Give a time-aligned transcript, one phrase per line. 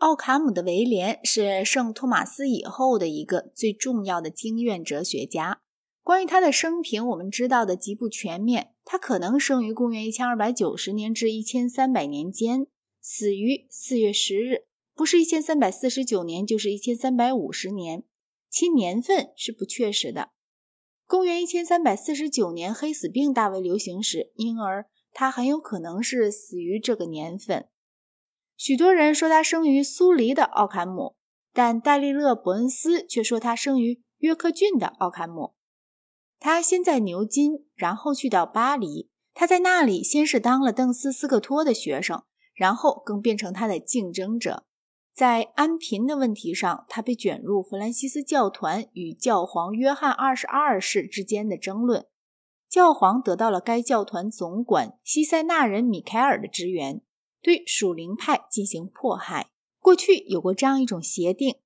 [0.00, 5.60] 奥卡姆的威廉是圣托马斯以后的一个最重要的经院哲学家。
[6.02, 8.72] 关于他的生平，我们知道的极不全面。
[8.82, 12.66] 他可能生于公元一千二百九十年至一千三百年间，
[13.02, 18.04] 死于四月十日，不是一千三百四十九年，就是一千三百五十年，
[18.48, 20.30] 其年份是不确实的。
[21.06, 27.68] 公元一千三百四十九年，黑死病大为流行时，因而他很有可能是死于这个年份。
[28.60, 31.16] 许多人说他生于苏黎的奥坎姆，
[31.54, 35.54] 但戴利勒·伯恩斯却说他生于约克郡的奥坎姆。
[36.38, 39.08] 他先在牛津，然后去到巴黎。
[39.32, 44.66] 他在那里先是当了邓斯·斯克托的学生，然后更变成他的竞争者。
[45.14, 52.04] 在安贫的问题上，他被卷入弗兰西斯教团与教皇约翰二十二世之间的争论。
[52.68, 57.00] 教皇得到了该教团总管西塞纳人米凯尔的支援。
[57.42, 59.50] 对属灵派进行迫害。
[59.78, 61.56] 过去有过这样一种协定，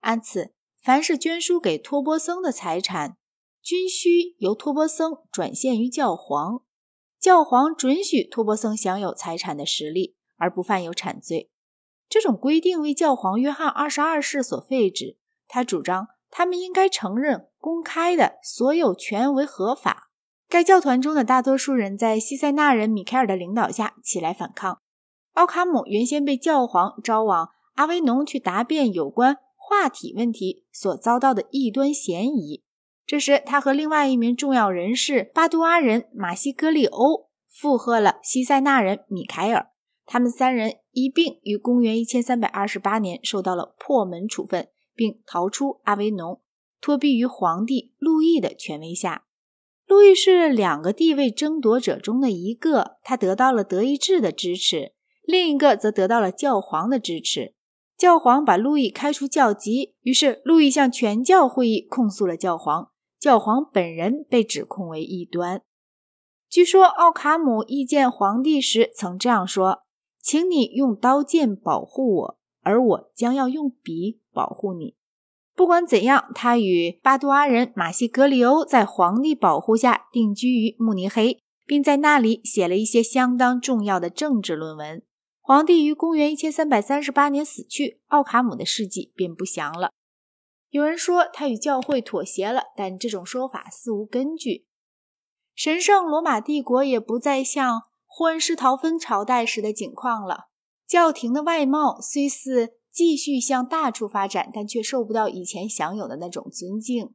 [0.00, 3.16] 按此，凡是捐书给托波僧的财产，
[3.62, 6.62] 均需由托波僧转献于教皇。
[7.20, 11.50] 教皇准许托波僧享有财产的实力，而不犯有产罪。
[12.08, 15.18] 这种规定为教皇约翰二十二世所废止。
[15.46, 20.10] 他主张他们应该承认公开的所有权为合法。
[20.48, 24.80] 该教团中的大多数人在西塞纳人米凯尔的领导下起来反抗。
[25.38, 32.64] 奥卡姆原先被教皇招往阿维农去答辩有关化体问题所遭到的异端嫌疑。
[33.06, 39.68] 这时，他和另外一名重要人士巴杜阿人马西格利欧附和了西塞纳人米凯尔。
[40.06, 44.66] 他们三人一并于公元1328年受到了破门处分，
[44.96, 46.40] 并逃出阿维农，
[46.80, 49.26] 托庇于皇帝路易的权威下。
[49.86, 54.94] 路易是两个地位争夺者中的一个，他得到了德意志的支持。
[55.28, 57.52] 另一个则得到了教皇的支持，
[57.98, 62.88] 教皇把路易开除教籍，于是路易向全教会议控诉了教皇，
[63.20, 65.60] 教皇本人被指控为异端。
[66.48, 69.82] 据说奥卡姆意见皇帝时曾这样说
[70.18, 74.94] ：“请你用刀剑保护我，而我将要用笔保护你。”
[75.54, 85.02] 不管怎样，他与巴杜阿人马西格里欧在皇帝保护下定居于慕尼黑，并在那里写了一些相当重要的政治论文。
[85.48, 89.92] 皇帝于公元一千三百三十八年死去，奥卡姆的事迹便不详了。
[90.68, 94.66] 有人说他与教会妥协了，但这种说法似无根据。
[95.54, 100.48] 神圣罗马帝国也不再像霍恩施陶芬朝代时的景况了。
[100.86, 107.14] 教廷的外貌虽似继续向大处发展，但却受不到以前享有的那种尊敬。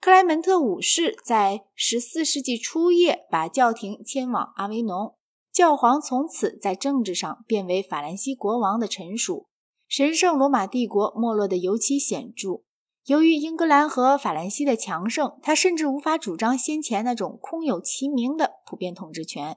[0.00, 5.16] 克莱门特五世在十四世纪初叶把教廷迁往阿维农。
[5.56, 9.46] 教皇从此在政治上变为法兰西国王的臣属，
[9.88, 12.60] 神圣罗马帝国没落得尤其显著。
[13.06, 19.56] 由于英格兰和法兰西的强盛，他甚至无法主张先前那种空有其名的普遍统治权。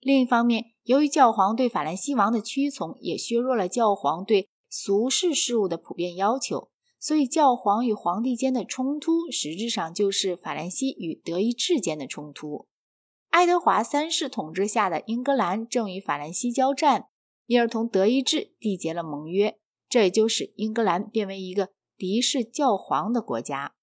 [0.00, 6.68] 另一方面，由于教皇对法兰西王的屈从，也削弱了教皇对俗世事务的普遍要求，
[7.00, 12.66] 所以教皇与皇帝间的冲突实质上就是法兰西与德意志间的冲突。
[13.30, 17.08] 爱德华三世统治下的英格兰正与法兰西交战，
[17.46, 19.58] 因而同德意志缔结了盟约。
[19.88, 23.74] 这也就使英格兰变为一个敌视教皇的国家。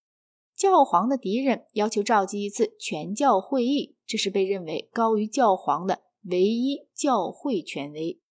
[0.55, 8.21] 教皇的敌人要求召集一次全教会议，这是被认为高于教皇的唯一教会权威。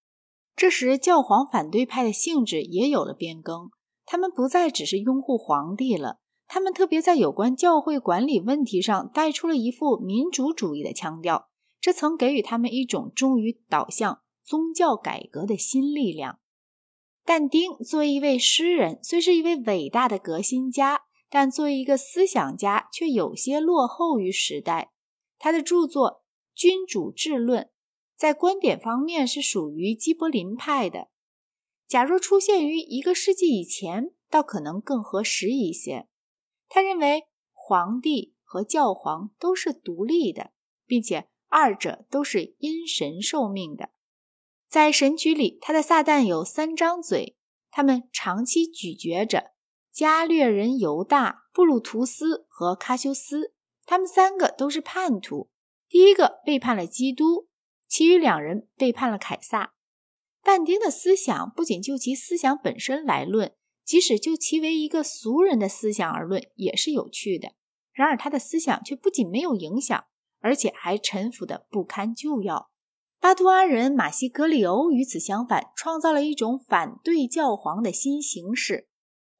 [0.57, 3.71] 这时，教皇反对派的性质也有了变更，
[4.07, 6.21] 他们不再只是拥护皇帝了。
[6.55, 11.49] 他们特别在有关教会管理问题上带出了一副民主主义的腔调，
[11.81, 16.39] 这曾给予他们一种忠于导向宗教改革的新力量。
[17.25, 24.93] 但丁作为一位诗人，虽是一位伟大的革新家，但作为一个思想家却有些落后于时代。
[25.41, 26.09] 他的著作
[26.55, 27.63] 《君主制论》
[28.17, 31.09] 在观点方面是属于基柏林派的。
[31.89, 36.07] 假若出现于一个世纪以前，倒可能更合时一些。
[36.75, 40.51] 他认为皇帝和教皇都是独立的，
[40.87, 43.91] 并且二者都是因神受命的。
[44.67, 47.37] 在神曲里，他的撒旦有三张嘴，
[47.71, 49.53] 他们长期咀嚼着
[49.93, 53.55] 加略人犹大、布鲁图斯和喀修斯。
[53.87, 55.49] 他们三个都是叛徒，
[55.89, 57.47] 第一个背叛了基督，
[57.87, 59.75] 其余两人背叛了凯撒。
[60.43, 63.55] 但丁的思想不仅就其思想本身来论。
[63.85, 67.53] 即使就其为一个俗人的思想而论，也是有趣的。
[67.93, 70.05] 然而，他的思想却不仅没有影响，
[70.41, 72.71] 而且还陈腐的不堪救药。
[73.21, 78.89] 巴图阿人马西格里欧与此相反，创造了一种反对教皇的新形式。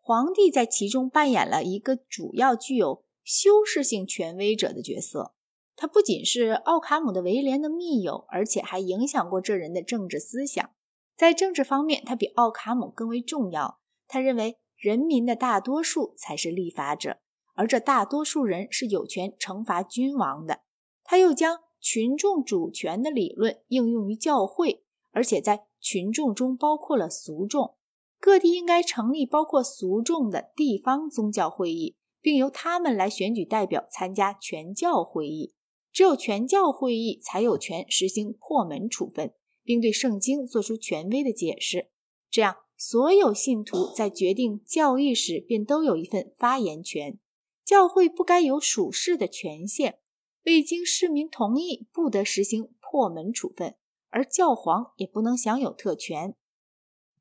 [0.01, 5.35] 皇帝在其中扮演了一个主要具有修饰性权威者的角色。
[5.77, 10.71] 他不仅是奥卡姆的威廉的密友，而且还影响过这人的政治思想。
[11.17, 13.81] 在政治方面，他比奥卡姆更为重要。
[14.07, 17.19] 他认为人民的大多数才是立法者，
[17.55, 20.61] 而这大多数人是有权惩罚君王的。
[21.03, 27.77] 他又将群众主权的理论应用于教会，而且在群众中包括了俗众。
[28.21, 35.55] 各地应该成立包括俗众的地方宗教会议，并由他们来选举代表参加全教会议。
[35.93, 39.35] 只有全教会议才有权实行破门处分。
[39.67, 41.89] 并对圣经做出权威的解释，
[42.31, 47.19] 这样所有信徒在决定教义时便都有一份发言权。
[47.65, 49.99] 教会不该有属世的权限，
[50.45, 53.75] 未经市民同意不得实行破门处分，
[54.11, 56.35] 而教皇也不能享有特权。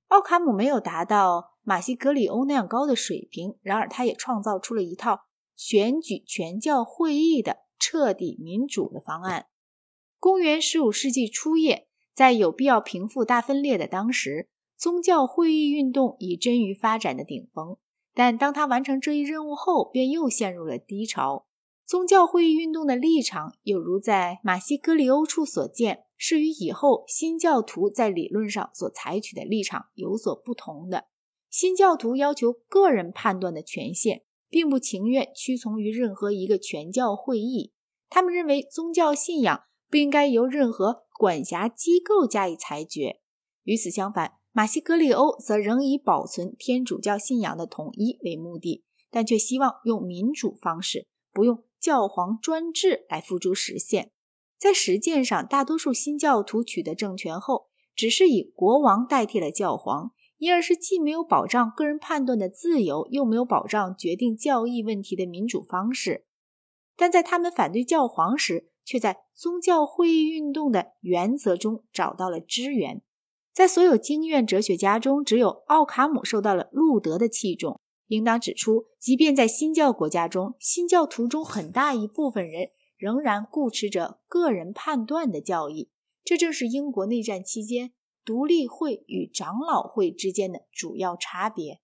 [0.08, 5.22] 奥卡姆没有达到马西格里欧那样高的水平，然而他也创造出了一套
[5.56, 9.48] 选举全教会议的彻底民主的方案。
[10.20, 11.88] 公元十五世纪初叶。
[12.16, 14.48] 在有必要平复大分裂的当时，
[14.84, 17.78] 宗教会议运动已臻于发展的顶峰。
[18.14, 21.46] 但当他完成这一任务后，便又陷入了低潮。
[21.86, 31.06] 宗教会议运动的立场，有如在马西格里欧处所见，是与以后新教徒在理论上所采取的立场有所不同的。
[31.50, 37.72] 新教徒要求个人判断的权限，并不情愿屈从于任何一个全教会议。
[38.10, 41.06] 他们认为宗教信仰不应该由任何。
[41.18, 43.22] 管辖机构加以裁决。
[43.64, 54.12] 与此相反，马西格里欧则仍以保存天主教信仰的统一为目的，但却希望用民主方式，不用教皇专制来付诸实现。
[54.60, 57.66] 在实践上，大多数新教徒取得政权后，
[57.96, 66.28] 只是以国王代替了教皇，因而是既没有保障个人判断的自由，又没有保障决定教义问题的民主方式。
[66.96, 73.02] 但在他们反对教皇时，却在宗教会议运动的原则中找到了支援。
[73.54, 77.80] 在所有经院哲学家中，只有奥卡姆受到了路德的器重。
[78.08, 85.90] 应当指出，即便在新教国家中，新教徒中很大一部分人仍然固持着个人判断的教义。
[86.24, 87.94] 这正是英国内战期间
[88.26, 91.83] 独立会与长老会之间的主要差别。